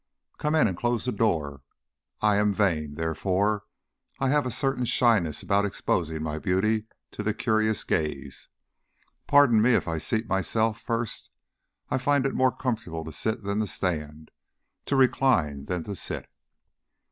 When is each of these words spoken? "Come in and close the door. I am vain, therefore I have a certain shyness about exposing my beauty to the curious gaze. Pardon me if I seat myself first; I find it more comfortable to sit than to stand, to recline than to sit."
"Come 0.39 0.55
in 0.55 0.67
and 0.67 0.75
close 0.75 1.05
the 1.05 1.11
door. 1.11 1.61
I 2.21 2.37
am 2.37 2.55
vain, 2.55 2.95
therefore 2.95 3.65
I 4.17 4.29
have 4.29 4.47
a 4.47 4.49
certain 4.49 4.85
shyness 4.85 5.43
about 5.43 5.63
exposing 5.63 6.23
my 6.23 6.39
beauty 6.39 6.85
to 7.11 7.21
the 7.21 7.35
curious 7.35 7.83
gaze. 7.83 8.47
Pardon 9.27 9.61
me 9.61 9.75
if 9.75 9.87
I 9.87 9.99
seat 9.99 10.27
myself 10.27 10.81
first; 10.81 11.29
I 11.91 11.99
find 11.99 12.25
it 12.25 12.33
more 12.33 12.51
comfortable 12.51 13.05
to 13.05 13.11
sit 13.13 13.43
than 13.43 13.59
to 13.59 13.67
stand, 13.67 14.31
to 14.85 14.95
recline 14.95 15.65
than 15.65 15.83
to 15.83 15.95
sit." 15.95 16.27